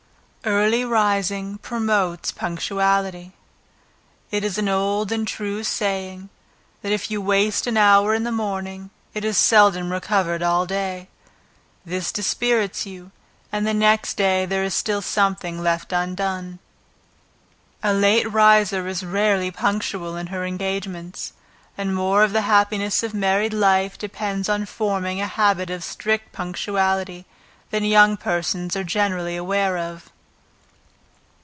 [0.43, 3.33] Early Rising Promotes Punctuality.
[4.31, 6.29] It is an old and true saying,
[6.81, 10.69] "that if you waste an hour in the morning, it is seldom recovered all that
[10.73, 11.09] day."
[11.85, 13.11] This dispirits you,
[13.51, 16.57] and the next day there is still something left undone.
[17.83, 21.33] A late riser is rarely punctual in her engagements,
[21.77, 26.31] and more of the happiness of married life depends on forming a habit of strict
[26.31, 27.27] punctuality,
[27.69, 30.11] than young persons are generally aware of.